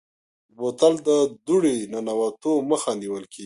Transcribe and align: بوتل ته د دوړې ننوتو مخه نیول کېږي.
بوتل 0.57 0.93
ته 1.05 1.05
د 1.07 1.09
دوړې 1.45 1.77
ننوتو 1.91 2.51
مخه 2.69 2.91
نیول 3.01 3.23
کېږي. 3.31 3.39